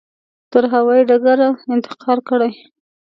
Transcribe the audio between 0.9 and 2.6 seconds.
ډګره انتقال کړي.